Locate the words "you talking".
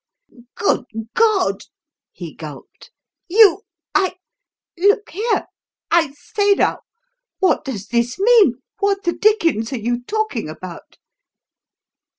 9.77-10.49